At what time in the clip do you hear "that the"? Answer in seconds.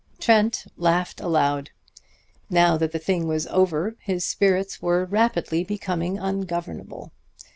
2.75-2.97